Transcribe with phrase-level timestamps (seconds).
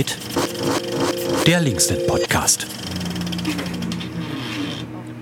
[0.00, 0.16] geht
[1.46, 2.66] der Linksnet Podcast.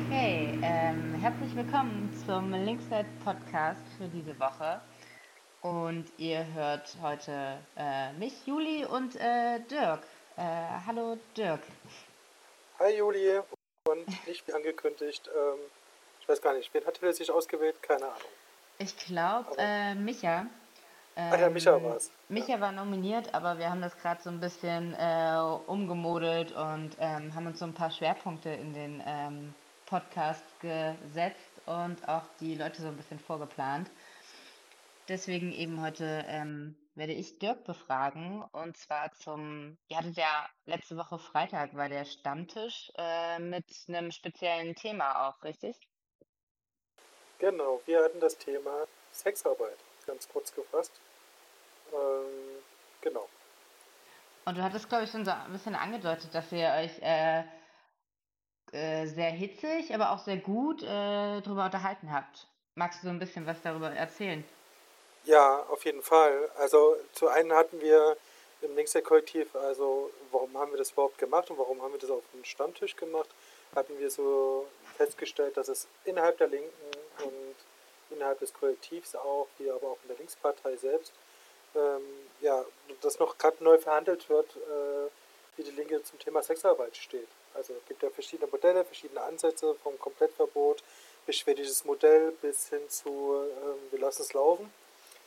[0.06, 4.80] Okay, ähm, herzlich willkommen zum Linksnet Podcast für diese Woche.
[5.62, 10.04] Und ihr hört heute äh, mich, Juli und äh, Dirk.
[10.36, 10.42] Äh,
[10.86, 11.62] hallo Dirk.
[12.78, 13.40] Hi Juli
[13.88, 15.28] und nicht wie angekündigt.
[15.36, 15.58] Ähm,
[16.20, 17.82] ich weiß gar nicht, wen hat er sich ausgewählt?
[17.82, 18.30] Keine Ahnung.
[18.78, 20.46] Ich glaube, äh, Micha.
[21.18, 22.12] Ähm, Ach ja, Micha war es.
[22.28, 25.36] Micha war nominiert, aber wir haben das gerade so ein bisschen äh,
[25.66, 29.52] umgemodelt und ähm, haben uns so ein paar Schwerpunkte in den ähm,
[29.86, 33.90] Podcast gesetzt und auch die Leute so ein bisschen vorgeplant.
[35.08, 40.96] Deswegen eben heute ähm, werde ich Dirk befragen und zwar zum, ihr hattet ja letzte
[40.96, 45.76] Woche Freitag war der Stammtisch äh, mit einem speziellen Thema auch, richtig?
[47.40, 50.92] Genau, wir hatten das Thema Sexarbeit, ganz kurz gefasst.
[51.92, 52.62] Ähm,
[53.00, 53.28] genau.
[54.44, 57.42] Und du hattest, glaube ich, schon so ein bisschen angedeutet, dass ihr euch äh,
[58.72, 60.86] äh, sehr hitzig, aber auch sehr gut äh,
[61.40, 62.46] darüber unterhalten habt.
[62.74, 64.44] Magst du so ein bisschen was darüber erzählen?
[65.24, 66.50] Ja, auf jeden Fall.
[66.58, 68.16] Also zu einen hatten wir
[68.62, 72.22] im Linkser-Kollektiv, also warum haben wir das überhaupt gemacht und warum haben wir das auf
[72.32, 73.28] dem Stammtisch gemacht,
[73.74, 74.66] hatten wir so
[74.96, 76.70] festgestellt, dass es innerhalb der Linken
[77.24, 77.56] und
[78.10, 81.12] innerhalb des Kollektivs auch, wie aber auch in der Linkspartei selbst,
[81.74, 82.02] ähm,
[82.40, 82.64] ja,
[83.00, 85.10] dass noch gerade neu verhandelt wird, äh,
[85.56, 87.28] wie die Linke zum Thema Sexarbeit steht.
[87.54, 90.82] Also es gibt ja verschiedene Modelle, verschiedene Ansätze vom Komplettverbot
[91.26, 94.72] bis schwedisches Modell bis hin zu äh, wir lassen es laufen.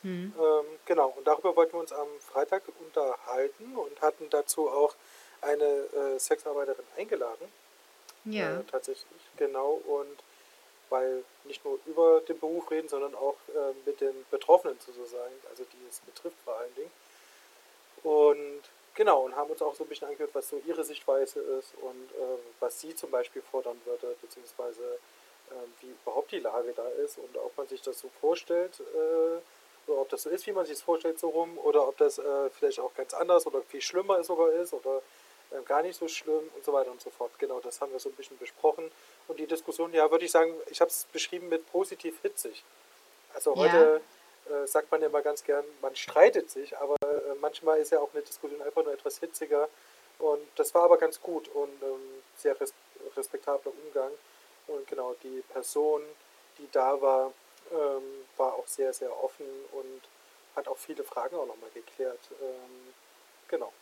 [0.02, 0.34] Mhm.
[0.36, 4.94] Ähm, genau, und darüber wollten wir uns am Freitag unterhalten und hatten dazu auch
[5.40, 7.46] eine äh, Sexarbeiterin eingeladen.
[8.24, 8.60] Ja.
[8.60, 9.80] Äh, tatsächlich, genau.
[9.86, 10.22] Und
[10.92, 15.64] weil nicht nur über den Beruf reden, sondern auch äh, mit den Betroffenen sozusagen, also
[15.64, 16.90] die es betrifft vor allen Dingen.
[18.02, 18.62] Und
[18.94, 22.10] genau, und haben uns auch so ein bisschen angehört, was so ihre Sichtweise ist und
[22.12, 24.98] äh, was sie zum Beispiel fordern würde, beziehungsweise
[25.50, 29.90] ähm, wie überhaupt die Lage da ist und ob man sich das so vorstellt, äh,
[29.90, 32.18] oder ob das so ist, wie man sich das vorstellt, so rum, oder ob das
[32.18, 35.02] äh, vielleicht auch ganz anders oder viel schlimmer sogar ist oder
[35.52, 37.30] äh, gar nicht so schlimm und so weiter und so fort.
[37.38, 38.90] Genau, das haben wir so ein bisschen besprochen.
[39.28, 42.64] Und die Diskussion, ja, würde ich sagen, ich habe es beschrieben mit positiv hitzig.
[43.34, 44.00] Also heute
[44.50, 44.62] ja.
[44.62, 48.00] äh, sagt man ja immer ganz gern, man streitet sich, aber äh, manchmal ist ja
[48.00, 49.68] auch eine Diskussion einfach nur etwas hitziger.
[50.18, 52.72] Und das war aber ganz gut und ähm, sehr res
[53.16, 54.12] respektabler Umgang.
[54.68, 56.02] Und genau, die Person,
[56.58, 57.32] die da war,
[57.72, 58.02] ähm,
[58.36, 60.02] war auch sehr, sehr offen und
[60.54, 62.20] hat auch viele Fragen auch nochmal geklärt.
[62.40, 62.94] Ähm,
[63.48, 63.72] genau.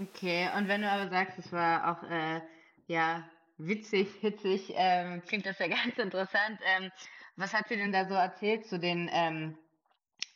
[0.00, 2.40] Okay, und wenn du aber sagst, es war auch äh,
[2.86, 6.60] ja witzig, hitzig, ähm, klingt das ja ganz interessant.
[6.64, 6.90] Ähm,
[7.36, 9.58] was hat sie denn da so erzählt zu den ähm,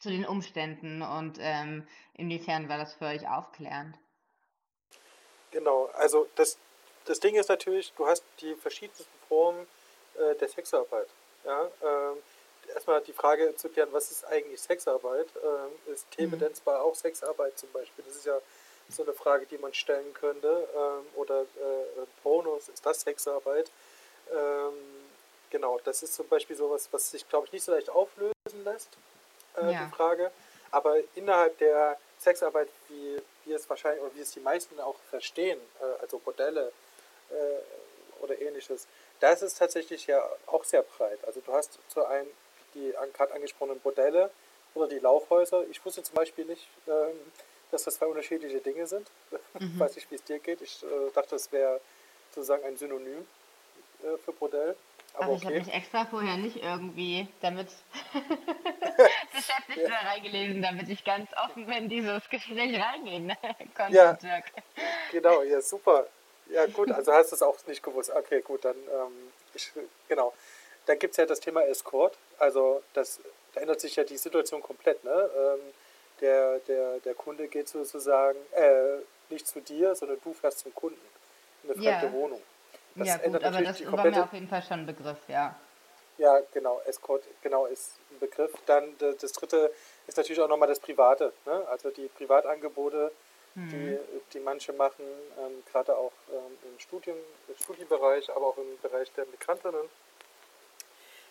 [0.02, 3.96] zu den Umständen und ähm, inwiefern war das für euch aufklärend?
[5.52, 6.58] Genau, also das,
[7.04, 9.64] das Ding ist natürlich, du hast die verschiedensten Formen
[10.16, 11.08] äh, der Sexarbeit.
[11.44, 11.70] Ja?
[11.82, 12.16] Ähm,
[12.74, 15.28] erstmal die Frage zu klären, was ist eigentlich Sexarbeit?
[15.36, 16.72] Ähm, ist Themendenz mhm.
[16.72, 18.04] auch Sexarbeit zum Beispiel?
[18.04, 18.38] Das ist ja
[18.92, 20.68] so eine Frage, die man stellen könnte.
[20.74, 23.70] Ähm, oder äh, Pornos, ist das Sexarbeit?
[24.30, 24.72] Ähm,
[25.50, 28.88] genau, das ist zum Beispiel sowas, was sich, glaube ich, nicht so leicht auflösen lässt,
[29.56, 29.84] äh, ja.
[29.84, 30.30] die Frage.
[30.70, 35.60] Aber innerhalb der Sexarbeit, wie wir es wahrscheinlich, oder wie es die meisten auch verstehen,
[35.80, 36.72] äh, also Modelle
[37.30, 38.86] äh, oder ähnliches,
[39.20, 41.18] das ist tatsächlich ja auch sehr breit.
[41.26, 42.28] Also du hast zu einem
[42.74, 44.30] die gerade angesprochenen Modelle
[44.74, 45.64] oder die Laufhäuser.
[45.70, 47.18] Ich wusste zum Beispiel nicht, ähm,
[47.72, 49.10] dass das zwei unterschiedliche Dinge sind.
[49.58, 49.78] Mhm.
[49.78, 50.62] weiß nicht, wie es dir geht.
[50.62, 51.78] Ich äh, dachte, das wäre
[52.34, 53.26] sozusagen ein Synonym
[54.02, 54.74] äh, für Bordell.
[55.14, 55.46] Aber, Aber ich okay.
[55.46, 57.68] habe mich extra vorher nicht irgendwie damit
[59.34, 60.08] beschäftigt ja.
[60.08, 63.36] reingelesen, damit ich ganz offen in dieses Gespräch reingehen
[63.76, 64.18] konnte, ja.
[65.10, 66.06] Genau, ja, super.
[66.48, 68.10] Ja, gut, also hast du es auch nicht gewusst.
[68.10, 69.70] Okay, gut, dann, ähm, ich,
[70.08, 70.32] genau.
[70.86, 72.16] Dann gibt es ja das Thema Escort.
[72.38, 73.20] Also, das,
[73.54, 75.02] da ändert sich ja die Situation komplett.
[75.04, 75.30] Ne?
[75.36, 75.60] Ähm,
[76.22, 81.00] der, der, der Kunde geht sozusagen äh, nicht zu dir, sondern du fährst zum Kunden
[81.64, 82.12] in eine fremde ja.
[82.12, 82.40] Wohnung.
[82.94, 85.56] Das ja, gut, aber das war mir auf jeden Fall schon ein Begriff, ja.
[86.18, 88.52] Ja, genau, Escort, genau, ist ein Begriff.
[88.66, 89.72] Dann das dritte
[90.06, 91.66] ist natürlich auch nochmal das Private, ne?
[91.68, 93.10] also die Privatangebote,
[93.54, 93.70] mhm.
[93.70, 93.98] die,
[94.34, 95.04] die manche machen,
[95.38, 97.16] ähm, gerade auch ähm, im, Studium,
[97.48, 99.88] im Studienbereich, aber auch im Bereich der Migrantinnen,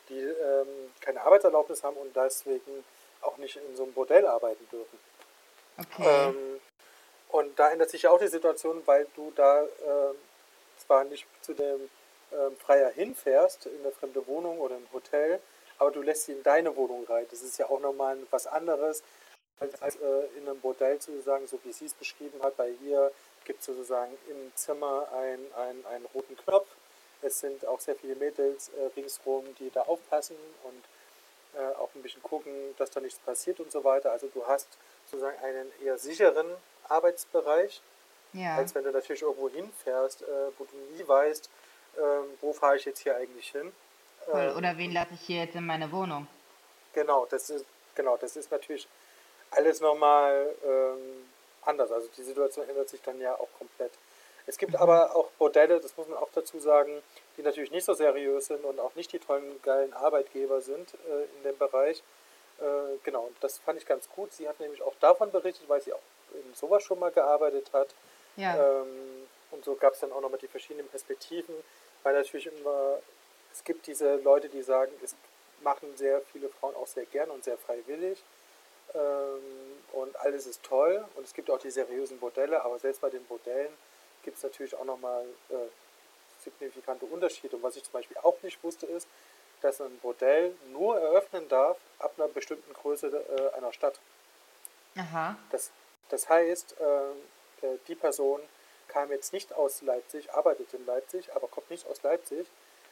[0.10, 2.84] die ähm, keine Arbeitserlaubnis haben und deswegen
[3.21, 5.00] auch nicht in so einem Bordell arbeiten dürfen.
[5.77, 6.29] Okay.
[6.29, 6.59] Ähm,
[7.29, 10.13] und da ändert sich ja auch die Situation, weil du da äh,
[10.77, 11.89] zwar nicht zu dem
[12.31, 15.39] äh, Freier hinfährst, in eine fremde Wohnung oder ein Hotel,
[15.77, 17.25] aber du lässt sie in deine Wohnung rein.
[17.31, 19.03] Das ist ja auch nochmal was anderes,
[19.59, 23.12] als, als äh, in einem Bordell sozusagen, so wie sie es beschrieben hat, bei ihr
[23.45, 26.68] gibt es sozusagen im Zimmer ein, ein, einen roten Knopf.
[27.21, 30.83] Es sind auch sehr viele Mädels äh, ringsherum, die da aufpassen und
[31.56, 34.12] äh, auch ein bisschen gucken, dass da nichts passiert und so weiter.
[34.12, 34.68] Also du hast
[35.06, 36.48] sozusagen einen eher sicheren
[36.88, 37.81] Arbeitsbereich,
[38.33, 38.56] ja.
[38.56, 40.25] als wenn du natürlich irgendwo hinfährst, äh,
[40.57, 41.50] wo du nie weißt,
[41.98, 43.71] ähm, wo fahre ich jetzt hier eigentlich hin.
[44.33, 46.27] Ähm, Oder wen lasse ich hier jetzt in meine Wohnung?
[46.94, 47.65] Genau, das ist,
[47.95, 48.88] genau, das ist natürlich
[49.51, 51.30] alles nochmal ähm,
[51.63, 51.92] anders.
[51.92, 53.92] Also die Situation ändert sich dann ja auch komplett.
[54.51, 57.01] Es gibt aber auch Bordelle, das muss man auch dazu sagen,
[57.38, 61.38] die natürlich nicht so seriös sind und auch nicht die tollen, geilen Arbeitgeber sind äh,
[61.38, 62.03] in dem Bereich.
[62.59, 62.63] Äh,
[63.06, 64.33] genau, und das fand ich ganz gut.
[64.33, 66.01] Sie hat nämlich auch davon berichtet, weil sie auch
[66.33, 67.95] in sowas schon mal gearbeitet hat.
[68.36, 68.81] Ja.
[68.81, 71.56] Ähm, und so gab es dann auch nochmal die verschiedenen Perspektiven,
[72.04, 72.97] weil natürlich immer,
[73.54, 75.15] es gibt diese Leute, die sagen, es
[75.63, 78.21] machen sehr viele Frauen auch sehr gern und sehr freiwillig.
[78.95, 81.06] Ähm, und alles ist toll.
[81.15, 83.71] Und es gibt auch die seriösen Bordelle, aber selbst bei den Bordellen
[84.23, 85.56] gibt es natürlich auch nochmal äh,
[86.44, 87.56] signifikante Unterschiede.
[87.56, 89.07] Und was ich zum Beispiel auch nicht wusste, ist,
[89.62, 94.00] dass ein Bordell nur eröffnen darf ab einer bestimmten Größe äh, einer Stadt.
[94.95, 95.38] Aha.
[95.51, 95.71] Das,
[96.09, 98.41] das heißt, äh, äh die Person
[98.88, 102.45] kam jetzt nicht aus Leipzig, arbeitet in Leipzig, aber kommt nicht aus Leipzig,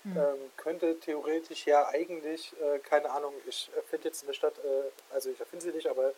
[0.03, 0.15] hm.
[0.15, 5.29] ähm, könnte theoretisch ja eigentlich, äh, keine Ahnung, ich finde jetzt eine Stadt, äh, also
[5.29, 6.13] ich erfinde sie nicht, aber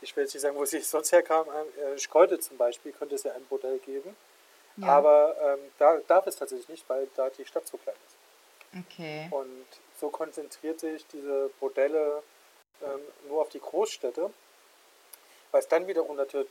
[0.00, 3.24] ich will jetzt nicht sagen, wo sie sonst herkam, äh, Schkeute zum Beispiel, könnte es
[3.24, 4.14] ja ein Bordell geben.
[4.76, 4.88] Ja.
[4.88, 8.84] Aber ähm, da darf es tatsächlich nicht, weil da die Stadt so klein ist.
[8.86, 9.28] Okay.
[9.30, 9.66] Und
[10.00, 12.22] so konzentriert sich diese Bordelle
[12.82, 14.30] ähm, nur auf die Großstädte,
[15.52, 16.48] was dann wiederum natürlich,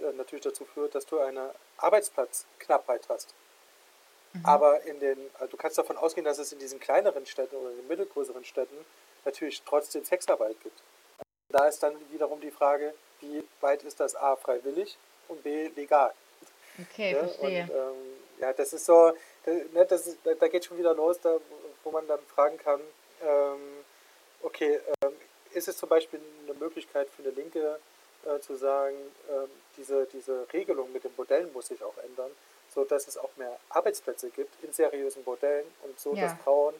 [0.00, 3.34] äh, natürlich dazu führt, dass du eine Arbeitsplatzknappheit hast.
[4.34, 4.44] Mhm.
[4.44, 7.70] Aber in den, also du kannst davon ausgehen, dass es in diesen kleineren Städten oder
[7.70, 8.76] in den mittelgrößeren Städten
[9.24, 10.82] natürlich trotzdem Sexarbeit gibt.
[11.48, 16.12] Da ist dann wiederum die Frage, wie weit ist das A freiwillig und B legal?
[16.80, 17.62] Okay, ja, verstehe.
[17.62, 19.12] Und, ähm, ja, das ist so,
[19.46, 21.38] ne, das ist, da geht schon wieder los, da,
[21.82, 22.80] wo man dann fragen kann,
[23.22, 23.84] ähm,
[24.42, 25.12] okay, ähm,
[25.52, 27.78] ist es zum Beispiel eine Möglichkeit für eine Linke
[28.24, 28.96] äh, zu sagen,
[29.30, 32.30] ähm, diese, diese Regelung mit den Modellen muss sich auch ändern,
[32.74, 36.22] so dass es auch mehr Arbeitsplätze gibt in seriösen Modellen und so, ja.
[36.22, 36.74] dass Frauen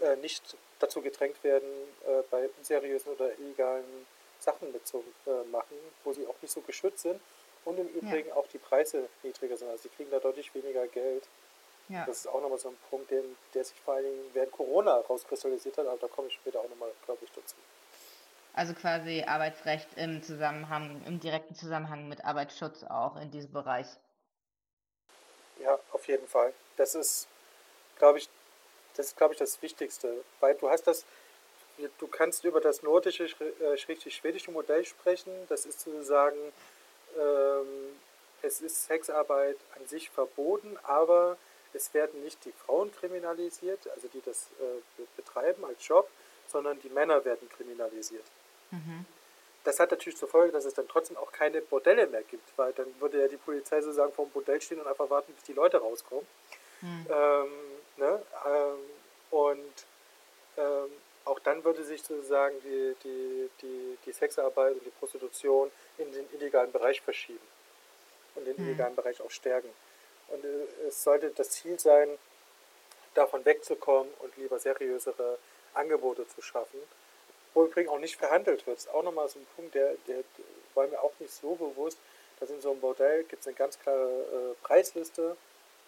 [0.00, 1.68] äh, nicht dazu gedrängt werden,
[2.06, 4.06] äh, bei unseriösen oder illegalen
[4.38, 7.20] Sachen mitzumachen, wo sie auch nicht so geschützt sind
[7.66, 8.34] und im Übrigen ja.
[8.34, 9.68] auch die Preise niedriger sind.
[9.68, 11.24] Also sie kriegen da deutlich weniger Geld.
[11.88, 12.04] Ja.
[12.06, 14.96] Das ist auch nochmal so ein Punkt, den, der sich vor allen Dingen während Corona
[15.08, 17.54] rauskristallisiert hat, aber da komme ich später auch nochmal, glaube ich, dazu.
[18.54, 23.86] Also quasi Arbeitsrecht im Zusammenhang, im direkten Zusammenhang mit Arbeitsschutz auch in diesem Bereich.
[25.60, 26.54] Ja, auf jeden Fall.
[26.76, 27.28] Das ist,
[27.98, 28.28] glaube ich,
[28.96, 30.24] das ist, glaube ich, das Wichtigste.
[30.40, 31.04] Weil du hast das,
[31.98, 35.32] du kannst über das nordische, äh, schwedische Modell sprechen.
[35.48, 36.38] Das ist sozusagen,
[38.42, 41.36] es ist Sexarbeit an sich verboten, aber
[41.72, 46.08] es werden nicht die Frauen kriminalisiert, also die das äh, betreiben als Job,
[46.48, 48.24] sondern die Männer werden kriminalisiert.
[48.70, 49.04] Mhm.
[49.64, 52.72] Das hat natürlich zur Folge, dass es dann trotzdem auch keine Bordelle mehr gibt, weil
[52.72, 55.54] dann würde ja die Polizei sozusagen vor dem Bordell stehen und einfach warten, bis die
[55.54, 56.26] Leute rauskommen.
[56.82, 57.06] Mhm.
[57.10, 57.48] Ähm,
[57.96, 58.22] ne?
[58.46, 58.78] ähm,
[59.30, 59.86] und
[60.56, 60.90] ähm,
[61.26, 66.26] auch dann würde sich sozusagen die, die, die, die Sexarbeit und die Prostitution in den
[66.32, 67.46] illegalen Bereich verschieben
[68.36, 68.68] und den mhm.
[68.68, 69.68] illegalen Bereich auch stärken.
[70.28, 72.08] Und äh, es sollte das Ziel sein,
[73.14, 75.38] davon wegzukommen und lieber seriösere
[75.74, 76.78] Angebote zu schaffen,
[77.54, 78.76] wo übrigens auch nicht verhandelt wird.
[78.76, 80.22] Das ist auch nochmal so ein Punkt, der, der,
[80.74, 81.98] war mir auch nicht so bewusst,
[82.38, 85.36] dass in so einem Bordell gibt es eine ganz klare äh, Preisliste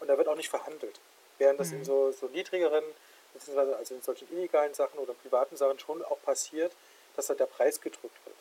[0.01, 0.99] und da wird auch nicht verhandelt.
[1.37, 1.79] Während das mhm.
[1.79, 2.85] in so, so niedrigeren,
[3.33, 6.73] beziehungsweise also in solchen illegalen Sachen oder privaten Sachen schon auch passiert,
[7.17, 8.37] dass da der Preis gedrückt wird.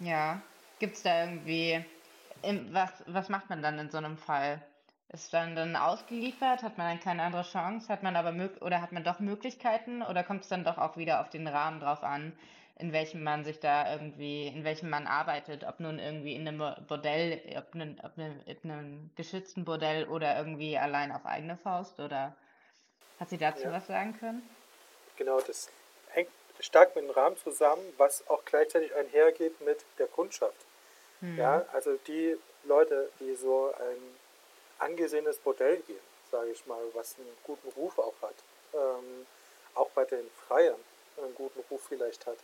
[0.00, 0.40] Ja,
[0.78, 1.84] gibt es da irgendwie,
[2.70, 4.60] was, was macht man dann in so einem Fall?
[5.12, 6.62] Ist dann dann ausgeliefert?
[6.62, 7.88] Hat man dann keine andere Chance?
[7.88, 10.02] Hat man aber oder hat man doch Möglichkeiten?
[10.02, 12.32] Oder kommt es dann doch auch wieder auf den Rahmen drauf an,
[12.78, 16.58] in welchem man sich da irgendwie, in welchem man arbeitet, ob nun irgendwie in einem
[16.88, 22.00] Bordell, ob, in, ob in einem geschützten Bordell oder irgendwie allein auf eigene Faust?
[22.00, 22.34] Oder
[23.22, 23.72] hat sie dazu ja.
[23.72, 24.42] was sagen können?
[25.16, 25.68] Genau, das
[26.08, 30.56] hängt stark mit dem Rahmen zusammen, was auch gleichzeitig einhergeht mit der Kundschaft.
[31.20, 31.38] Hm.
[31.38, 34.16] Ja, also die Leute, die so ein
[34.78, 36.00] angesehenes Modell gehen,
[36.32, 38.34] sage ich mal, was einen guten Ruf auch hat.
[38.74, 39.26] Ähm,
[39.74, 40.80] auch bei den Freiern
[41.16, 42.38] einen guten Ruf vielleicht hat.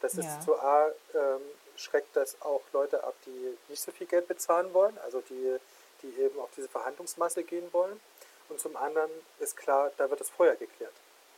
[0.00, 0.22] Das ja.
[0.22, 1.40] ist zu A, ähm,
[1.76, 5.56] schreckt das auch Leute ab, die nicht so viel Geld bezahlen wollen, also die,
[6.02, 8.00] die eben auf diese Verhandlungsmasse gehen wollen.
[8.48, 9.10] Und zum anderen
[9.40, 10.94] ist klar, da wird es vorher geklärt.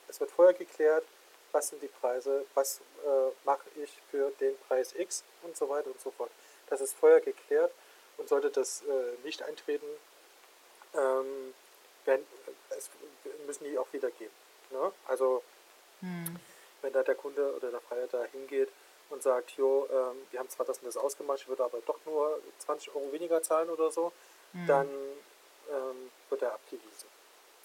[0.08, 1.04] Es wird vorher geklärt,
[1.52, 5.88] was sind die Preise, was äh, mache ich für den Preis X und so weiter
[5.88, 6.30] und so fort.
[6.68, 7.72] Das ist vorher geklärt
[8.18, 9.86] und sollte das äh, nicht eintreten,
[10.94, 11.54] ähm,
[12.04, 12.26] werden,
[12.76, 12.90] es
[13.46, 14.30] müssen die auch wieder gehen.
[14.70, 14.92] Ne?
[15.06, 15.42] Also
[16.00, 16.36] hm.
[16.82, 18.68] wenn da der Kunde oder der Freier da hingeht
[19.10, 21.98] und sagt, jo, ähm, wir haben zwar das und das ausgemacht, ich würde aber doch
[22.04, 24.12] nur 20 Euro weniger zahlen oder so,
[24.52, 24.66] hm.
[24.66, 24.88] dann
[25.70, 27.08] ähm, wird er abgewiesen.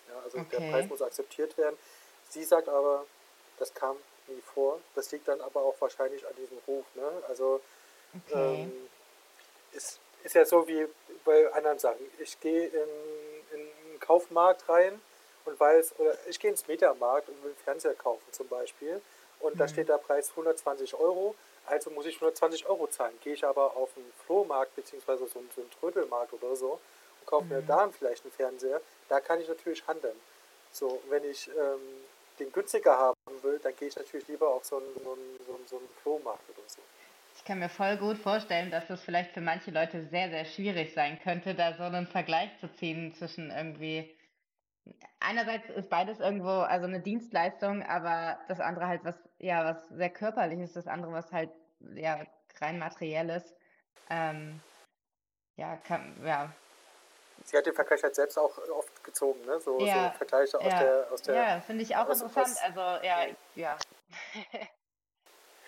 [0.10, 0.58] Ja, also okay.
[0.60, 1.78] der Preis muss akzeptiert werden.
[2.30, 3.06] Sie sagt aber,
[3.60, 3.96] das kam
[4.28, 4.80] nie vor.
[4.96, 6.86] Das liegt dann aber auch wahrscheinlich an diesem Ruf.
[6.96, 7.10] Ne?
[7.28, 7.62] Also
[8.28, 8.64] okay.
[8.64, 8.90] ähm,
[9.74, 10.88] ist, ist ja so wie
[11.26, 12.00] bei anderen Sachen.
[12.20, 12.90] Ich gehe in,
[13.54, 15.02] in einen Kaufmarkt rein
[15.46, 19.02] und weiß, oder ich gehe ins Mediamarkt und will einen Fernseher kaufen zum Beispiel
[19.40, 19.60] und mhm.
[19.60, 23.18] da steht der Preis 120 Euro, also muss ich 120 Euro zahlen.
[23.22, 26.80] Gehe ich aber auf einen Flohmarkt beziehungsweise so so einen Trödelmarkt oder so
[27.24, 27.50] kaufe mhm.
[27.52, 30.16] mir da vielleicht einen Fernseher, da kann ich natürlich handeln.
[30.72, 31.82] So, wenn ich ähm,
[32.40, 35.56] den günstiger haben will, dann gehe ich natürlich lieber auf so einen, so einen, so
[35.56, 36.82] einen, so einen Flohmarkt oder so.
[37.36, 40.94] Ich kann mir voll gut vorstellen, dass es vielleicht für manche Leute sehr, sehr schwierig
[40.94, 44.16] sein könnte, da so einen Vergleich zu ziehen zwischen irgendwie.
[45.20, 50.10] Einerseits ist beides irgendwo also eine Dienstleistung, aber das andere halt was, ja, was sehr
[50.10, 51.50] körperliches, das andere was halt,
[51.96, 52.26] ja,
[52.60, 53.56] rein materielles.
[54.10, 54.60] Ähm,
[55.56, 56.54] ja, kann, ja,
[57.46, 59.60] Sie hat den Vergleich halt selbst auch oft gezogen, ne?
[59.60, 61.08] So, ja, so Vergleiche aus der.
[61.12, 62.48] Aus der ja, finde ich auch interessant.
[62.48, 63.78] Aus, also, ja, ja.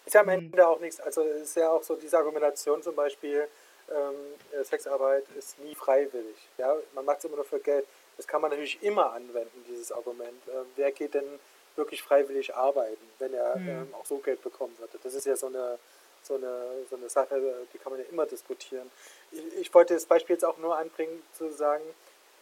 [0.05, 0.39] ist ja am hm.
[0.39, 0.99] Ende auch nichts.
[0.99, 3.47] Also, es ist ja auch so diese Argumentation zum Beispiel,
[3.89, 6.37] ähm, Sexarbeit ist nie freiwillig.
[6.57, 6.75] Ja?
[6.93, 7.85] Man macht es immer nur für Geld.
[8.17, 10.41] Das kann man natürlich immer anwenden, dieses Argument.
[10.47, 11.39] Ähm, wer geht denn
[11.75, 13.67] wirklich freiwillig arbeiten, wenn er hm.
[13.67, 14.97] ähm, auch so Geld bekommen würde?
[15.03, 15.77] Das ist ja so eine
[16.25, 17.41] so eine, so eine Sache,
[17.73, 18.89] die kann man ja immer diskutieren.
[19.31, 21.83] Ich, ich wollte das Beispiel jetzt auch nur anbringen, zu sagen,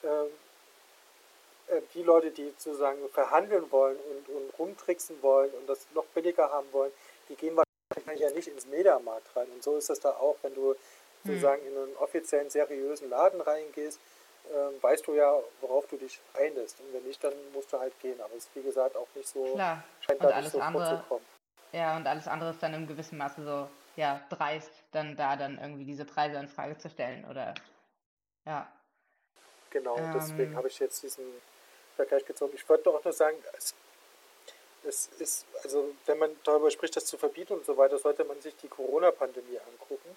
[0.03, 0.27] ähm,
[1.67, 6.51] äh, die Leute, die sozusagen verhandeln wollen und, und rumtricksen wollen und das noch billiger
[6.51, 6.91] haben wollen,
[7.29, 9.47] die gehen wahrscheinlich ja nicht ins Mediamarkt rein.
[9.53, 10.75] Und so ist das da auch, wenn du
[11.23, 11.71] sozusagen hm.
[11.71, 13.99] in einen offiziellen, seriösen Laden reingehst,
[14.51, 16.79] äh, weißt du ja, worauf du dich einlässt.
[16.79, 18.19] Und wenn nicht, dann musst du halt gehen.
[18.19, 19.83] Aber es ist wie gesagt auch nicht so, Klar.
[20.01, 21.25] scheint und da nicht so andere, vorzukommen.
[21.73, 25.57] Ja, und alles andere ist dann im gewissen Maße so, ja, dreist, dann da dann
[25.59, 27.55] irgendwie diese Preise in Frage zu stellen oder,
[28.45, 28.71] ja.
[29.71, 31.25] Genau, ähm, deswegen habe ich jetzt diesen
[31.95, 32.53] Vergleich gezogen.
[32.55, 33.73] Ich wollte auch nur sagen, es,
[34.83, 38.39] es ist, also wenn man darüber spricht, das zu verbieten und so weiter, sollte man
[38.39, 40.15] sich die Corona-Pandemie angucken.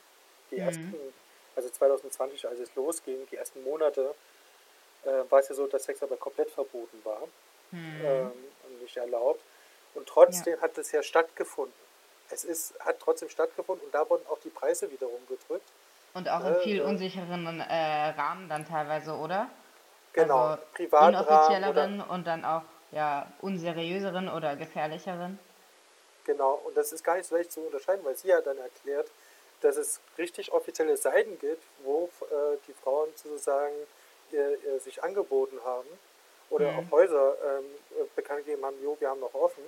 [0.51, 0.61] Die mhm.
[0.61, 0.95] ersten,
[1.55, 4.15] also 2020, als es losging, die ersten Monate,
[5.05, 7.23] äh, war es ja so, dass Sex aber komplett verboten war
[7.71, 8.01] mhm.
[8.05, 8.33] ähm,
[8.65, 9.41] und nicht erlaubt.
[9.97, 10.61] Und trotzdem ja.
[10.61, 11.75] hat es ja stattgefunden.
[12.31, 15.69] Es ist, hat trotzdem stattgefunden und da wurden auch die Preise wiederum gedrückt.
[16.15, 19.49] Und auch in äh, viel unsicheren äh, Rahmen dann teilweise, oder?
[20.13, 22.01] Genau, also Privatrahmen.
[22.01, 22.63] und dann auch
[22.93, 25.39] ja, unseriöseren oder gefährlicheren.
[26.25, 29.09] Genau, und das ist gar nicht so leicht zu unterscheiden, weil sie ja dann erklärt,
[29.61, 33.75] dass es richtig offizielle Seiten gibt, wo äh, die Frauen sozusagen
[34.33, 35.89] äh, sich angeboten haben
[36.51, 36.79] oder mhm.
[36.79, 39.63] auch Häuser ähm, äh, bekannt gegeben haben, jo, wir haben noch offen.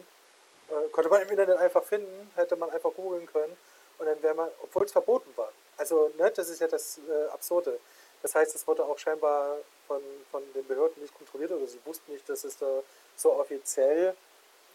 [0.71, 3.57] Äh, konnte man im Internet einfach finden, hätte man einfach googeln können
[3.99, 5.53] und dann wäre man, obwohl es verboten war.
[5.77, 7.79] Also, ne, das ist ja das äh, Absurde.
[8.23, 12.13] Das heißt, es wurde auch scheinbar von, von den Behörden nicht kontrolliert oder sie wussten
[12.13, 12.83] nicht, dass es da
[13.17, 14.15] so offiziell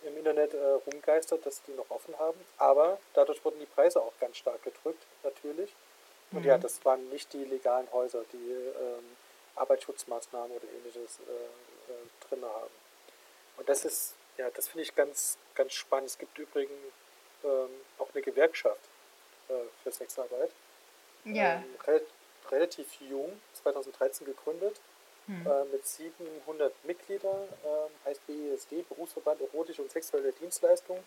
[0.05, 2.39] im Internet äh, rumgeistert, dass die noch offen haben.
[2.57, 5.73] Aber dadurch wurden die Preise auch ganz stark gedrückt, natürlich.
[6.31, 6.45] Und mhm.
[6.45, 9.15] ja, das waren nicht die legalen Häuser, die ähm,
[9.55, 12.71] Arbeitsschutzmaßnahmen oder ähnliches äh, äh, drin haben.
[13.57, 16.09] Und das ist ja, das finde ich ganz, ganz spannend.
[16.09, 16.71] Es gibt übrigens
[17.43, 18.89] ähm, auch eine Gewerkschaft
[19.49, 20.51] äh, für Sexarbeit.
[21.25, 21.55] Ja.
[21.55, 22.01] Ähm, re
[22.51, 24.79] relativ jung, 2013 gegründet,
[25.27, 25.47] hm.
[25.47, 31.03] äh, mit 700 Mitgliedern, äh, heißt BESD, Berufsverband Erotische und Sexuelle Dienstleistungen.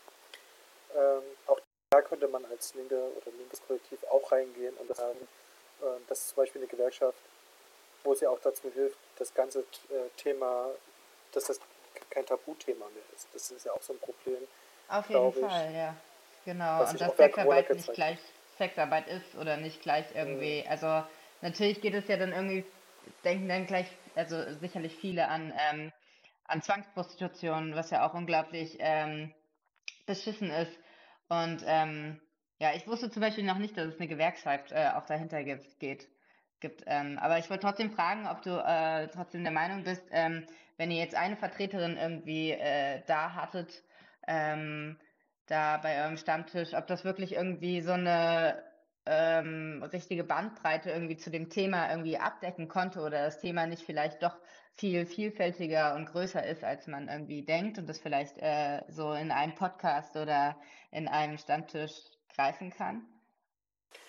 [0.97, 5.29] Ähm, auch da könnte man als linke oder linkes Kollektiv auch reingehen und sagen,
[5.83, 7.19] äh, das ist zum Beispiel eine Gewerkschaft,
[8.03, 10.71] wo sie auch dazu hilft, das ganze äh, Thema,
[11.33, 11.61] dass das
[12.11, 13.29] kein Tabuthema mehr ist.
[13.33, 14.43] Das ist ja auch so ein Problem.
[14.89, 15.97] Auf jeden Fall, ich, ja.
[16.45, 16.89] Genau.
[16.89, 18.19] Und dass Sexarbeit nicht gleich
[18.57, 20.63] Sexarbeit ist oder nicht gleich irgendwie.
[20.63, 20.71] Mhm.
[20.71, 21.03] Also
[21.43, 22.65] natürlich geht es ja dann irgendwie,
[23.25, 25.93] denken dann gleich, also sicherlich viele an, ähm,
[26.45, 29.35] an Zwangsprostitution, was ja auch unglaublich ähm,
[30.07, 30.73] beschissen ist.
[31.29, 32.21] Und ähm,
[32.59, 35.79] ja, ich wusste zum Beispiel noch nicht, dass es eine Gewerkschaft äh, auch dahinter gibt.
[35.79, 36.09] Geht,
[36.61, 36.85] gibt.
[36.87, 40.47] Ähm, aber ich wollte trotzdem fragen, ob du äh, trotzdem der Meinung bist, ähm,
[40.77, 43.83] wenn ihr jetzt eine Vertreterin irgendwie äh, da hattet,
[44.27, 44.99] ähm,
[45.47, 48.63] da bei eurem Stammtisch, ob das wirklich irgendwie so eine
[49.07, 54.23] ähm, richtige Bandbreite irgendwie zu dem Thema irgendwie abdecken konnte oder das Thema nicht vielleicht
[54.23, 54.37] doch
[54.75, 59.31] viel vielfältiger und größer ist, als man irgendwie denkt und das vielleicht äh, so in
[59.31, 60.57] einem Podcast oder
[60.91, 61.95] in einem Stammtisch
[62.35, 63.07] greifen kann,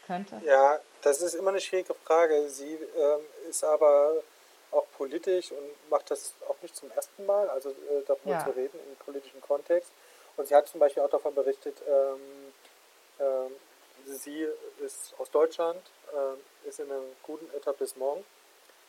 [0.05, 0.41] könnte?
[0.43, 2.49] Ja, das ist immer eine schwierige Frage.
[2.49, 4.23] Sie ähm, ist aber
[4.71, 8.43] auch politisch und macht das auch nicht zum ersten Mal, also äh, darüber Ja.
[8.43, 9.91] zu reden im politischen Kontext.
[10.35, 12.53] Und sie hat zum Beispiel auch davon berichtet, ähm,
[13.19, 13.51] ähm,
[14.05, 14.47] sie
[14.79, 15.81] ist aus Deutschland,
[16.13, 18.23] ähm, ist in einem guten Etablissement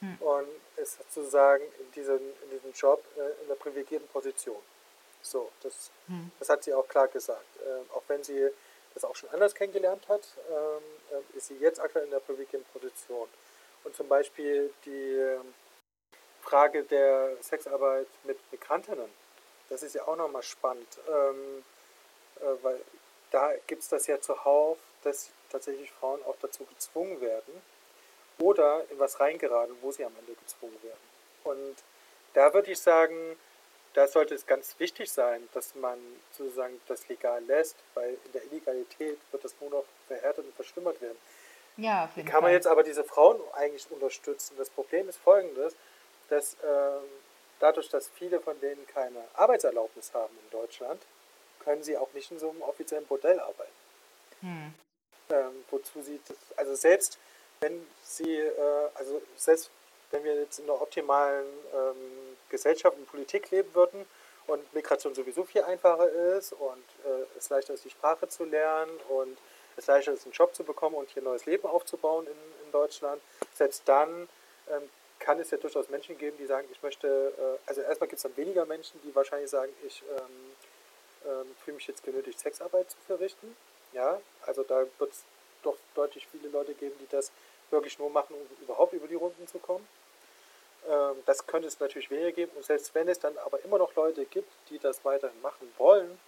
[0.01, 0.17] Hm.
[0.21, 4.61] und ist sozusagen in diesem, in diesem Job äh, in einer privilegierten Position.
[5.23, 6.31] So, das, Hm.
[6.39, 7.45] das hat sie auch klar gesagt.
[7.67, 8.49] Ähm, auch wenn sie
[8.95, 10.83] das auch schon anders kennengelernt hat, ähm,
[11.35, 13.29] äh, ist sie jetzt aktuell in der privilegierten Position.
[13.85, 15.55] Und zum Beispiel die ähm,
[16.49, 19.11] Frage der Sexarbeit mit Migrantinnen,
[19.69, 21.65] das ist ja auch nochmal spannend, ähm,
[22.41, 22.81] äh, weil
[23.31, 27.63] da gibt es das ja zuhauf, dass tatsächlich Frauen auch dazu gezwungen werden
[28.39, 30.99] oder in was reingeraten, wo sie am Ende gezwungen werden.
[31.45, 31.77] Und
[32.33, 33.37] da würde ich sagen,
[33.93, 35.99] da sollte es ganz wichtig sein, dass man
[36.31, 41.01] sozusagen das legal lässt, weil in der Illegalität wird das nur noch verhärtet und verschlimmert
[41.03, 41.19] werden.
[41.77, 42.53] Ja, Wie kann man Fall.
[42.53, 44.57] jetzt aber diese Frauen eigentlich unterstützen?
[44.57, 45.77] Das Problem ist folgendes,
[46.29, 47.03] dass ähm,
[47.61, 51.03] dadurch, dass viele von denen keine Arbeitserlaubnis haben in Deutschland,
[51.65, 53.73] können sie auch nicht in so einem offiziellen Bordell arbeiten.
[54.41, 54.75] Hm.
[55.31, 57.19] Ähm, wozu sie, das, also selbst
[57.61, 59.71] wenn sie, äh, also selbst
[60.11, 64.07] wenn wir jetzt in einer optimalen ähm, Gesellschaft und Politik leben würden
[64.47, 68.91] und Migration sowieso viel einfacher ist und äh, es leichter ist, die Sprache zu lernen
[69.09, 69.37] und
[69.77, 72.73] es leichter ist, einen Job zu bekommen und hier ein neues Leben aufzubauen in, in
[72.73, 73.21] Deutschland,
[73.55, 74.29] selbst dann
[74.71, 78.19] ähm, kann es ja durchaus Menschen geben, die sagen, ich möchte, äh, also erstmal gibt
[78.19, 80.53] es dann weniger Menschen, die wahrscheinlich sagen, ich ähm,
[81.27, 83.57] ähm, fühle mich jetzt genötigt, Sexarbeit zu verrichten.
[83.93, 85.25] Ja, also da wird es
[85.63, 87.33] doch deutlich viele Leute geben, die das
[87.71, 89.87] wirklich nur machen, um überhaupt über die Runden zu kommen.
[90.89, 92.53] Ähm, das könnte es natürlich weniger geben.
[92.55, 96.19] Und selbst wenn es dann aber immer noch Leute gibt, die das weiterhin machen wollen,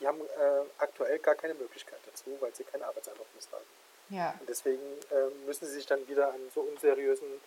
[0.00, 3.64] die haben äh, aktuell gar keine Möglichkeit dazu, weil sie keine Arbeitserlaubnis haben.
[4.08, 4.80] Ja, Und deswegen
[5.12, 7.38] ähm, müssen sie sich dann wieder an so unseriösen, äh,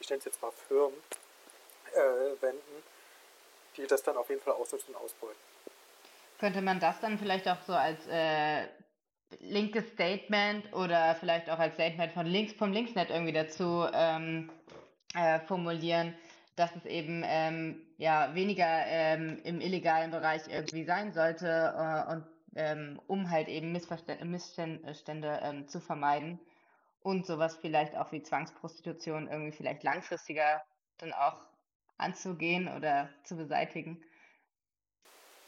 [0.00, 0.96] ich nenne es jetzt mal Firmen,
[1.94, 2.82] äh, wenden,
[3.76, 5.38] die das dann auf jeden Fall ausnutzen und ausbeuten.
[6.38, 8.66] könnte man das dann vielleicht auch so als äh,
[9.40, 14.50] linkes Statement oder vielleicht auch als Statement von links vom Linksnet irgendwie dazu ähm,
[15.14, 16.14] äh, formulieren,
[16.56, 22.26] dass es eben ähm, ja weniger ähm, im illegalen Bereich irgendwie sein sollte äh, und
[22.56, 26.38] ähm, um halt eben Missverstä- Missstände ähm, zu vermeiden
[27.02, 30.62] und sowas vielleicht auch wie Zwangsprostitution irgendwie vielleicht langfristiger
[30.98, 31.40] dann auch
[31.98, 34.02] anzugehen oder zu beseitigen.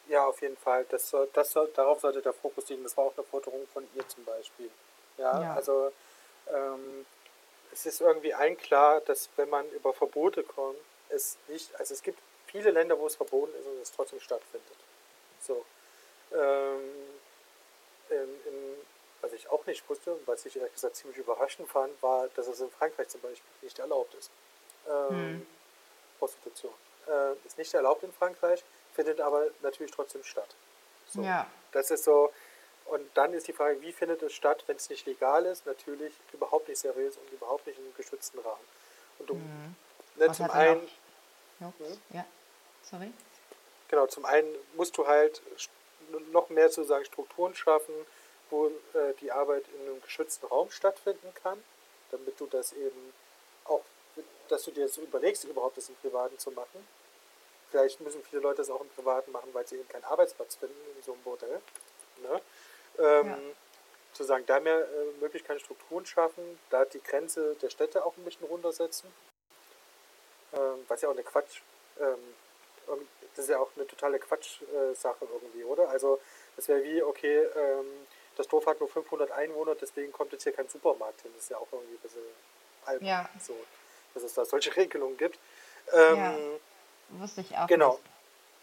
[0.09, 0.85] Ja, auf jeden Fall.
[0.90, 2.83] Das soll, das soll, darauf sollte der Fokus liegen.
[2.83, 4.71] Das war auch eine Forderung von ihr zum Beispiel.
[5.17, 5.55] Ja, Ja.
[5.55, 5.93] also
[6.53, 7.07] ähm,
[7.73, 12.03] es ist irgendwie allen klar, dass wenn man über Verbote kommt, es nicht, also es
[12.03, 14.77] gibt viele Länder, wo es verboten ist und es trotzdem stattfindet.
[15.40, 15.64] So.
[16.33, 16.81] Ähm,
[19.35, 22.61] ich auch nicht wusste und was ich ehrlich gesagt ziemlich überraschend fand, war, dass es
[22.61, 24.31] in Frankreich zum Beispiel nicht erlaubt ist.
[24.88, 25.47] Ähm, Hm.
[26.18, 26.73] Prostitution.
[27.07, 28.62] Äh, ist nicht erlaubt in Frankreich,
[28.94, 30.55] findet aber natürlich trotzdem statt.
[31.09, 31.23] So.
[31.23, 32.33] Ja, Das ist so.
[32.87, 35.64] Und dann ist die Frage, wie findet es statt, wenn es nicht legal ist?
[35.66, 38.64] Natürlich überhaupt nicht seriös und überhaupt nicht in einem geschützten Rahmen.
[39.18, 39.75] Und du, Mhm.
[40.16, 40.83] ne, zum einen,
[41.61, 42.01] Ups, Hm?
[42.11, 42.25] ja,
[42.83, 43.11] sorry.
[43.88, 45.40] genau, zum einen musst du halt
[46.33, 47.94] noch mehr sozusagen Strukturen schaffen,
[48.55, 51.62] wo äh, die Arbeit in einem geschützten Raum stattfinden kann,
[52.12, 53.12] damit du das eben
[53.64, 53.83] auch,
[54.49, 56.87] dass du dir so überlegst, überhaupt das im Privaten zu machen.
[57.71, 60.81] Vielleicht müssen viele Leute das auch im Privaten machen, weil sie eben keinen Arbeitsplatz finden
[60.97, 61.61] in so einem Bordell.
[62.23, 62.40] Ne?
[62.99, 63.38] Ähm, Ja.
[64.12, 68.25] Zu sagen, da mehr äh, Möglichkeiten, Strukturen schaffen, da die Grenze der Städte auch ein
[68.25, 69.12] bisschen runtersetzen.
[70.53, 71.62] Ähm, was ja auch eine Quatsch,
[71.99, 72.35] ähm,
[73.35, 75.88] das ist ja auch eine totale Quatsch-Sache irgendwie, oder?
[75.88, 76.21] Also
[76.55, 80.53] das wäre wie, okay, ähm, das Dorf hat nur 500 Einwohner, deswegen kommt jetzt hier
[80.53, 81.31] kein Supermarkt hin.
[81.35, 82.23] Das ist ja auch irgendwie ein bisschen
[82.85, 83.29] albern, Ja.
[83.40, 83.57] so,
[84.14, 85.38] dass es da solche Regelungen gibt.
[85.92, 86.35] Ähm, Ja.
[87.20, 87.92] Wusste ich auch Genau.
[87.94, 88.03] nicht.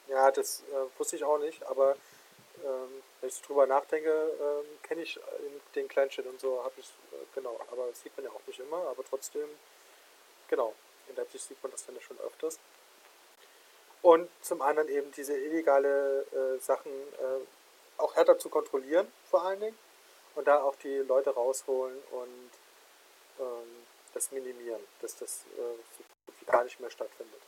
[0.09, 1.95] Ja, das äh, wusste ich auch nicht, aber
[2.65, 6.73] ähm, wenn ich so drüber nachdenke, ähm, kenne ich in den Kleinstädten und so, habe
[6.77, 9.47] ich, äh, genau, aber das sieht man ja auch nicht immer, aber trotzdem,
[10.49, 10.73] genau,
[11.07, 12.59] in Leipzig sieht man das dann ja schon öfters.
[14.01, 19.59] Und zum anderen eben diese illegale äh, Sachen äh, auch härter zu kontrollieren, vor allen
[19.59, 19.77] Dingen,
[20.35, 22.49] und da auch die Leute rausholen und
[23.39, 27.41] ähm, das minimieren, dass das äh, gar nicht mehr stattfindet.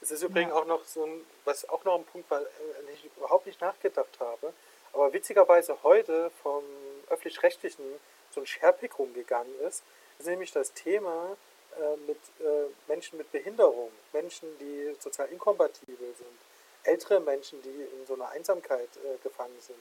[0.00, 0.56] Es ist übrigens Ja.
[0.58, 2.44] auch noch so ein, was auch noch ein Punkt war, äh,
[2.78, 4.52] an den ich überhaupt nicht nachgedacht habe,
[4.92, 6.62] aber witzigerweise heute vom
[7.08, 7.84] öffentlich-rechtlichen
[8.30, 9.82] so ein Scherpik rumgegangen ist.
[10.18, 11.36] Ist nämlich das Thema
[11.76, 16.38] äh, mit äh, Menschen mit Behinderung, Menschen, die sozial inkompatibel sind,
[16.84, 19.78] ältere Menschen, die in so einer Einsamkeit äh, gefangen sind.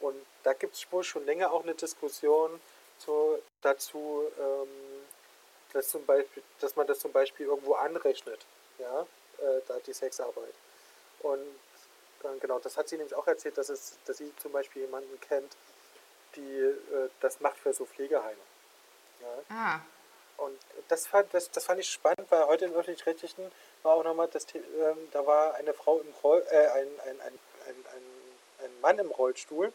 [0.00, 2.60] Und da gibt es wohl schon länger auch eine Diskussion
[2.98, 4.68] so dazu, ähm,
[5.72, 8.40] dass, zum Beispiel, dass man das zum Beispiel irgendwo anrechnet,
[8.78, 9.02] ja,
[9.38, 10.54] äh, da die Sexarbeit.
[11.20, 11.40] Und
[12.24, 15.20] äh, genau, das hat sie nämlich auch erzählt, dass, es, dass sie zum Beispiel jemanden
[15.20, 15.56] kennt,
[16.36, 18.40] die äh, das macht für so Pflegeheime.
[19.20, 19.54] Ja.
[19.56, 19.80] Ah.
[20.38, 20.58] Und
[20.88, 24.46] das fand, das, das fand ich spannend, weil heute im öffentlich-rechtlichen war auch nochmal das
[24.54, 28.98] ähm, da war eine Frau im Roll, äh, ein, ein, ein, ein, ein, ein Mann
[28.98, 29.70] im Rollstuhl,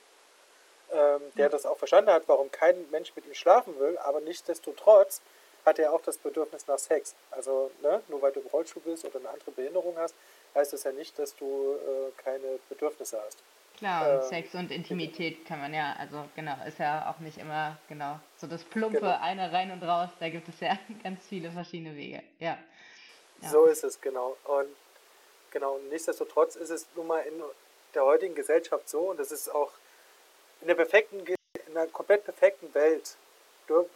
[0.96, 5.22] ähm, der das auch verstanden hat, warum kein Mensch mit ihm schlafen will, aber nichtsdestotrotz
[5.66, 7.16] hat er auch das Bedürfnis nach Sex.
[7.32, 10.16] Also ne, nur weil du im Rollstuhl bist oder eine andere Behinderung hast,
[10.54, 13.40] heißt das ja nicht, dass du äh, keine Bedürfnisse hast.
[13.78, 17.38] Klar, und ähm, Sex und Intimität kann man ja, also genau, ist ja auch nicht
[17.38, 19.18] immer genau so das plumpe genau.
[19.20, 22.24] eine rein und raus, da gibt es ja ganz viele verschiedene Wege.
[22.40, 22.58] Ja.
[23.42, 23.50] ja.
[23.50, 24.38] So ist es, genau.
[24.46, 24.70] Und
[25.52, 27.34] genau, und nichtsdestotrotz ist es nun mal in
[27.94, 29.72] der heutigen Gesellschaft so, und das ist auch
[30.66, 33.18] in der perfekten, in einer komplett perfekten Welt
[33.68, 33.88] du,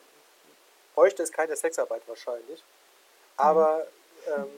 [0.93, 2.63] bräuchte es keine Sexarbeit wahrscheinlich.
[3.37, 3.87] Aber
[4.27, 4.33] mhm.
[4.33, 4.49] ähm,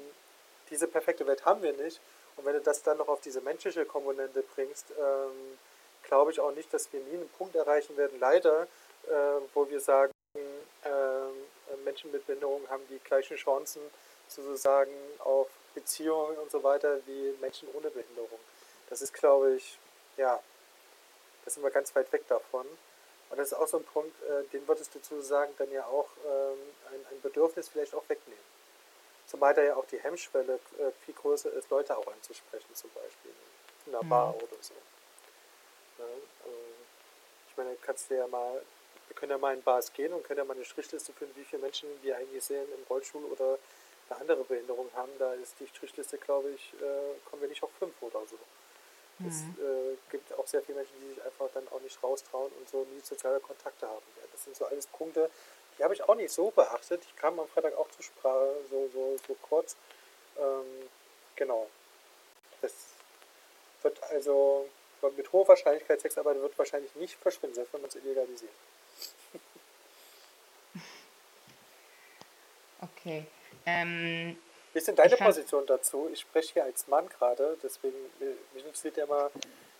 [0.70, 2.02] diese perfekte Welt haben wir nicht.
[2.36, 5.58] Und wenn du das dann noch auf diese menschliche Komponente bringst, ähm,
[6.04, 8.64] glaube ich auch nicht, dass wir nie einen Punkt erreichen werden, leider,
[9.08, 9.14] äh,
[9.54, 13.82] wo wir sagen, äh, Menschen mit Behinderung haben die gleichen Chancen
[14.28, 18.40] sozusagen auf Beziehungen und so weiter wie Menschen ohne Behinderung.
[18.90, 19.78] Das ist, glaube ich,
[20.18, 20.42] ja,
[21.44, 22.66] da sind wir ganz weit weg davon.
[23.30, 26.10] Und das ist auch so ein Punkt, äh, den würdest du sozusagen dann ja auch
[26.26, 26.60] ähm,
[26.92, 28.44] ein, ein, Bedürfnis vielleicht auch wegnehmen.
[29.26, 33.32] Zumal da ja auch die Hemmschwelle äh, viel größer ist, Leute auch anzusprechen, zum Beispiel
[33.86, 34.10] in einer mhm.
[34.10, 34.74] Bar oder so.
[35.98, 36.06] Ja,
[36.44, 36.58] also
[37.50, 38.62] ich meine, kannst du ja mal,
[39.08, 41.46] wir können ja mal in Bars gehen und können ja mal eine Strichliste finden, wie
[41.46, 43.58] viele Menschen wir eigentlich sehen im Rollstuhl oder
[44.10, 45.12] eine andere Behinderung haben.
[45.20, 48.38] Da ist die Strichliste, glaube ich, äh, kommen wir nicht auf fünf oder so.
[49.28, 49.56] Es mhm.
[49.60, 52.86] äh, gibt auch sehr viele Menschen, die sich einfach dann auch nicht raustrauen und so
[52.94, 54.30] nie soziale Kontakte haben werden.
[54.32, 55.30] Das sind so alles Punkte,
[55.78, 57.04] die habe ich auch nicht so beachtet.
[57.06, 59.76] Ich kam am Freitag auch zur Sprache, so, so, so kurz.
[60.38, 60.90] Ähm,
[61.36, 61.68] genau.
[62.62, 62.74] Das
[63.82, 64.70] wird also
[65.18, 68.52] mit hoher Wahrscheinlichkeit Sexarbeit wird wahrscheinlich nicht verschwinden, selbst wenn man es illegalisiert.
[72.84, 73.28] Okay.
[73.68, 74.40] Ähm,
[74.74, 76.10] wie ist denn deine Position dazu?
[76.12, 77.98] Ich spreche hier als Mann gerade, deswegen
[78.54, 79.30] mich interessiert ja mal.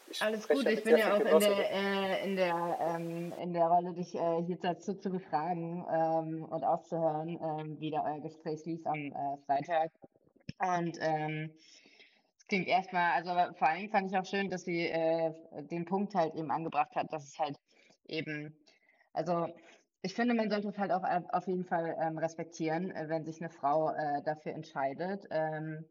[0.10, 3.66] Ich Alles gut, ich bin ja auch in der, äh, in, der, ähm, in der
[3.66, 8.66] Rolle, dich äh, hier dazu zu befragen ähm, und auszuhören, ähm, wie da euer Gespräch
[8.66, 9.92] lief am äh, Freitag.
[10.60, 11.52] Und ähm,
[12.38, 15.32] es klingt erstmal, also vor allen Dingen fand ich auch schön, dass sie äh,
[15.72, 17.58] den Punkt halt eben angebracht hat, dass es halt
[18.08, 18.54] eben,
[19.14, 19.48] also
[20.04, 23.24] ich finde, man sollte es halt auch äh, auf jeden Fall ähm, respektieren, äh, wenn
[23.24, 25.86] sich eine Frau äh, dafür entscheidet, ähm,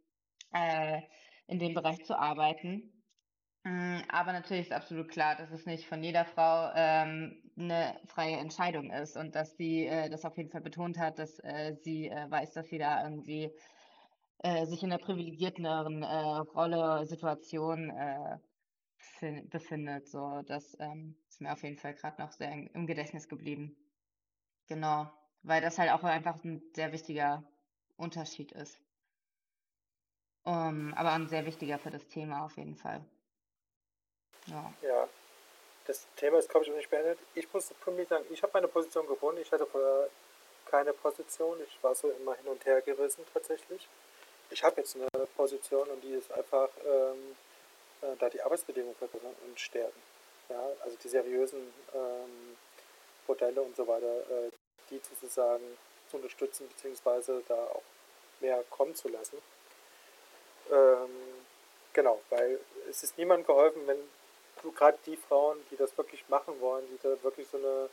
[0.53, 1.01] äh,
[1.47, 3.05] in dem Bereich zu arbeiten.
[3.65, 8.39] Mm, aber natürlich ist absolut klar, dass es nicht von jeder Frau ähm, eine freie
[8.39, 12.11] Entscheidung ist und dass sie äh, das auf jeden Fall betont hat, dass äh, sie
[12.11, 13.53] weiß, dass sie da irgendwie
[14.65, 17.93] sich in einer privilegierteren Rolle, Situation
[19.51, 20.09] befindet.
[20.09, 23.77] So, das ähm, ist mir auf jeden Fall gerade noch sehr im Gedächtnis geblieben.
[24.71, 25.11] Genau,
[25.43, 27.43] weil das halt auch einfach ein sehr wichtiger
[27.97, 28.79] Unterschied ist.
[30.45, 33.05] Um, aber ein sehr wichtiger für das Thema auf jeden Fall.
[34.47, 34.73] Ja.
[34.83, 35.09] ja.
[35.87, 37.19] Das Thema ist, glaube ich, noch nicht beendet.
[37.35, 39.41] Ich muss für mich sagen, ich habe meine Position gefunden.
[39.43, 40.09] Ich hatte vorher
[40.67, 41.59] keine Position.
[41.67, 43.89] Ich war so immer hin und her gerissen tatsächlich.
[44.51, 47.37] Ich habe jetzt eine Position und die ist einfach, ähm,
[48.03, 50.01] äh, da die Arbeitsbedingungen verbessern und stärken.
[50.49, 52.57] Ja, also die seriösen ähm,
[53.27, 54.51] Modelle und so weiter, äh,
[54.91, 55.65] die sozusagen
[56.11, 57.83] zu unterstützen, beziehungsweise da auch
[58.41, 59.39] mehr kommen zu lassen.
[60.71, 61.11] Ähm,
[61.93, 63.99] genau, weil es ist niemandem geholfen, wenn
[64.63, 67.89] du gerade die Frauen, die das wirklich machen wollen, die da wirklich so eine,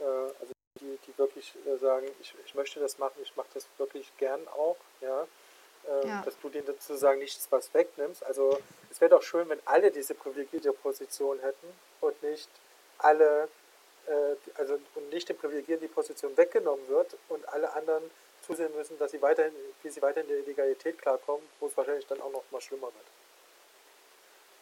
[0.00, 3.66] äh, also die, die wirklich äh, sagen, ich, ich möchte das machen, ich mache das
[3.78, 5.26] wirklich gern auch, ja,
[5.88, 6.22] ähm, ja.
[6.24, 8.24] dass du denen sozusagen nichts was wegnimmst.
[8.24, 8.58] Also
[8.90, 11.68] es wäre doch schön, wenn alle diese privilegierte Position hätten
[12.00, 12.48] und nicht
[12.98, 13.48] alle
[14.56, 18.02] also und nicht den Privilegierten die Position weggenommen wird und alle anderen
[18.42, 22.06] zusehen müssen, dass sie weiterhin, wie sie weiterhin in der Illegalität klarkommen, wo es wahrscheinlich
[22.06, 23.06] dann auch noch mal schlimmer wird.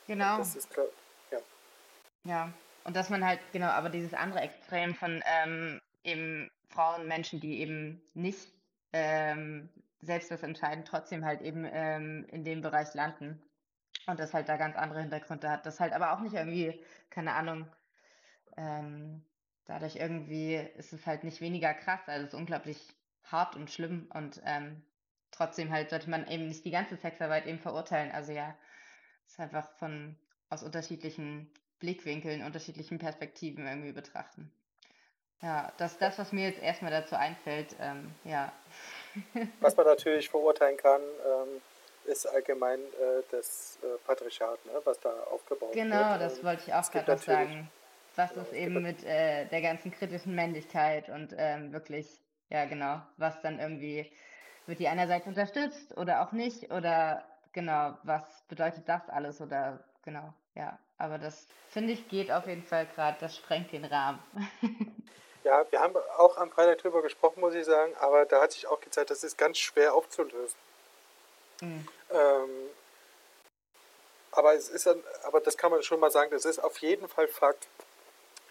[0.07, 0.39] Genau.
[0.39, 0.87] Das ist klar,
[1.31, 1.39] ja.
[2.25, 2.53] Ja,
[2.85, 7.61] und dass man halt, genau, aber dieses andere Extrem von ähm, eben Frauen, Menschen, die
[7.61, 8.53] eben nicht
[8.93, 9.69] ähm,
[10.01, 13.43] selbst das entscheiden, trotzdem halt eben ähm, in dem Bereich landen.
[14.07, 15.65] Und das halt da ganz andere Hintergründe hat.
[15.65, 17.69] Das halt aber auch nicht irgendwie, keine Ahnung,
[18.57, 19.25] ähm,
[19.73, 22.79] dadurch irgendwie ist es halt nicht weniger krass, also es ist unglaublich
[23.25, 24.83] hart und schlimm und ähm,
[25.31, 28.13] trotzdem halt sollte man eben nicht die ganze Sexarbeit eben verurteilen.
[28.13, 28.55] Also ja,
[29.27, 30.17] es ist einfach von
[30.51, 34.53] aus unterschiedlichen Blickwinkeln, unterschiedlichen Perspektiven irgendwie betrachten.
[35.41, 37.75] Ja, das das, was mir jetzt erstmal dazu einfällt.
[37.81, 38.53] Ähm, ja.
[39.61, 41.61] Was man natürlich verurteilen kann, ähm,
[42.05, 46.05] ist allgemein äh, das äh, Patriarchat, ne, was da aufgebaut genau, wird.
[46.05, 47.71] Genau, das wollte ich auch gerade noch sagen.
[48.17, 52.07] Was ist eben mit äh, der ganzen kritischen Männlichkeit und ähm, wirklich,
[52.51, 54.11] ja genau, was dann irgendwie
[54.67, 60.33] wird die einerseits unterstützt oder auch nicht oder genau, was bedeutet das alles oder genau,
[60.55, 60.79] ja.
[60.99, 64.23] Aber das finde ich geht auf jeden Fall gerade, das sprengt den Rahmen.
[65.45, 68.67] ja, wir haben auch am Freitag drüber gesprochen, muss ich sagen, aber da hat sich
[68.67, 70.57] auch gezeigt, das ist ganz schwer aufzulösen.
[71.61, 71.89] Mhm.
[72.11, 72.51] Ähm,
[74.33, 74.89] aber es ist
[75.25, 77.67] aber das kann man schon mal sagen, das ist auf jeden Fall Fakt,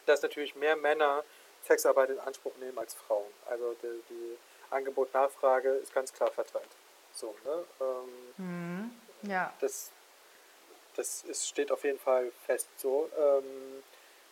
[0.05, 1.23] dass natürlich mehr Männer
[1.63, 3.31] Sexarbeit in Anspruch nehmen als Frauen.
[3.49, 4.37] Also die, die
[4.71, 6.69] Angebot-Nachfrage ist ganz klar verteilt.
[7.13, 7.63] So, ne?
[7.79, 8.91] Ähm, mhm.
[9.29, 9.53] Ja.
[9.59, 9.91] Das,
[10.95, 13.09] das ist, steht auf jeden Fall fest so.
[13.17, 13.83] Ähm,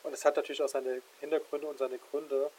[0.03, 2.49] und es hat natürlich auch seine Hintergründe und seine Gründe.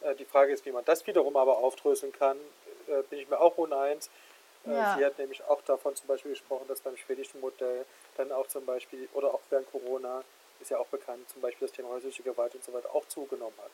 [0.00, 2.38] Äh, die Frage ist, wie man das wiederum aber aufdröseln kann,
[2.86, 4.08] äh, bin ich mir auch uneins.
[4.66, 4.96] Äh, ja.
[4.96, 7.84] Sie hat nämlich auch davon zum Beispiel gesprochen, dass beim schwedischen Modell
[8.16, 10.24] dann auch zum Beispiel, oder auch während Corona,
[10.60, 13.56] ist ja auch bekannt, zum Beispiel das Thema häusliche Gewalt und so weiter auch zugenommen
[13.58, 13.72] hat.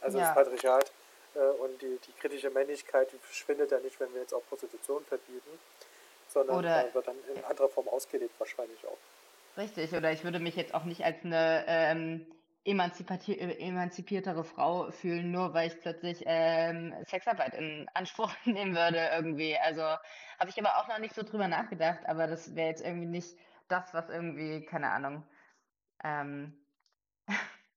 [0.00, 0.26] Also ja.
[0.26, 0.92] das Patriarchat
[1.34, 5.04] äh, und die, die kritische Männlichkeit, die verschwindet ja nicht, wenn wir jetzt auch Prostitution
[5.04, 5.58] verbieten,
[6.28, 8.98] sondern oder, wird dann in anderer Form ausgelebt wahrscheinlich auch.
[9.56, 12.26] Richtig, oder ich würde mich jetzt auch nicht als eine ähm,
[12.64, 19.56] emanzipiertere Frau fühlen, nur weil ich plötzlich ähm, Sexarbeit in Anspruch nehmen würde irgendwie.
[19.58, 23.06] Also habe ich aber auch noch nicht so drüber nachgedacht, aber das wäre jetzt irgendwie
[23.06, 23.36] nicht
[23.68, 25.24] das, was irgendwie, keine Ahnung,
[26.04, 26.52] ähm,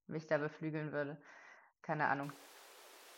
[0.07, 1.17] mich da beflügeln würde.
[1.81, 2.31] Keine Ahnung.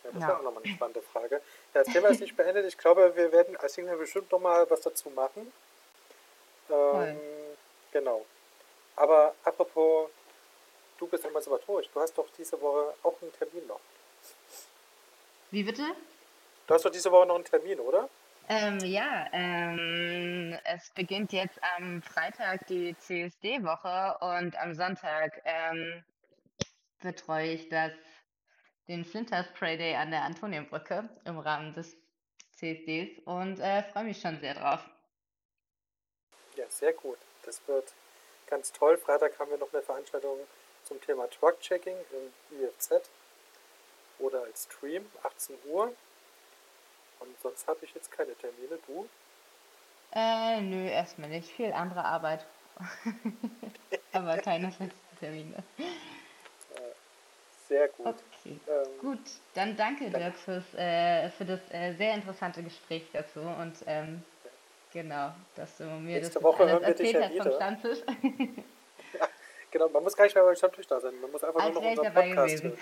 [0.04, 0.28] Ja, das ja.
[0.28, 1.36] wäre auch nochmal eine spannende Frage.
[1.74, 2.66] Ja, das Thema ist nicht beendet.
[2.66, 5.52] Ich glaube, wir werden als Signal bestimmt nochmal was dazu machen.
[6.70, 7.18] Ähm,
[7.92, 8.24] genau.
[8.96, 10.10] Aber apropos,
[10.98, 11.88] du bist emanzipatorisch.
[11.92, 13.80] Du hast doch diese Woche auch einen Termin noch.
[15.50, 15.84] Wie bitte?
[16.66, 18.08] Du hast doch diese Woche noch einen Termin, oder?
[18.46, 26.04] Ähm, ja, ähm, es beginnt jetzt am Freitag die CSD-Woche und am Sonntag ähm,
[27.00, 27.92] betreue ich das,
[28.86, 31.96] den Flinters Spray Day an der Antonienbrücke im Rahmen des
[32.52, 34.86] CSDs und äh, freue mich schon sehr drauf.
[36.56, 37.18] Ja, sehr gut.
[37.44, 37.94] Das wird
[38.46, 38.98] ganz toll.
[38.98, 40.38] Freitag haben wir noch eine Veranstaltung
[40.82, 43.08] zum Thema Truck-Checking im IFZ
[44.18, 45.94] oder als Stream, 18 Uhr.
[47.24, 48.78] Und sonst habe ich jetzt keine Termine.
[48.86, 49.08] Du?
[50.12, 51.50] Äh, nö, erstmal nicht.
[51.50, 52.46] Viel andere Arbeit.
[54.12, 55.62] Aber keine festen Termine.
[57.68, 58.06] Sehr gut.
[58.06, 58.60] Okay.
[58.68, 59.18] Ähm, gut,
[59.54, 60.18] dann danke danke.
[60.18, 64.22] Dirk fürs, äh, für das äh, sehr interessante Gespräch dazu und ähm,
[64.92, 67.44] genau, dass du mir Nächste das Woche dich ja wieder.
[67.44, 67.98] vom Stammtisch.
[69.74, 71.82] genau, man muss gar nicht mehr beim Stammtisch da sein, man muss einfach als nur
[71.82, 72.78] noch unseren Podcast hören.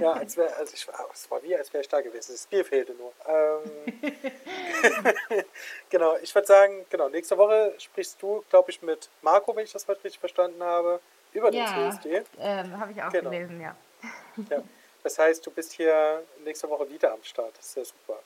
[0.00, 2.64] ja, als wäre, also ich, es war wie, als wäre ich da gewesen, das Bier
[2.64, 3.12] fehlte nur.
[3.26, 4.00] Ähm,
[5.90, 9.72] genau, ich würde sagen, genau, nächste Woche sprichst du, glaube ich, mit Marco, wenn ich
[9.72, 11.00] das heute richtig verstanden habe,
[11.32, 12.24] über den ja, CSD.
[12.40, 13.30] Ähm, habe ich auch genau.
[13.30, 13.76] gelesen, ja.
[14.50, 14.62] Ja,
[15.02, 17.56] das heißt, du bist hier nächste Woche wieder am Start.
[17.56, 18.20] Das ist ja super.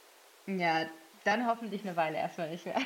[0.46, 0.86] Ja,
[1.24, 2.80] dann hoffentlich eine Weile erstmal nicht mehr.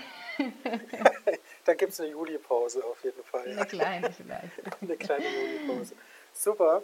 [1.64, 3.46] Dann gibt es eine Juli-Pause auf jeden Fall.
[3.46, 4.52] Eine kleine vielleicht.
[4.80, 5.94] eine kleine Juli-Pause.
[6.32, 6.82] Super.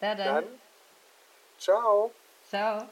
[0.00, 0.34] Ja, dann.
[0.34, 0.44] dann.
[1.58, 2.10] Ciao.
[2.48, 2.88] Ciao.